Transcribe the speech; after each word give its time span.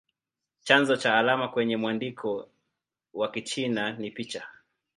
Chanzo 0.63 0.95
cha 0.97 1.17
alama 1.17 1.47
kwenye 1.47 1.77
mwandiko 1.77 2.49
wa 3.13 3.31
Kichina 3.31 3.91
ni 3.91 4.11
picha. 4.11 4.47